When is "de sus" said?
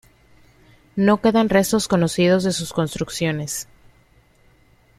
2.43-2.73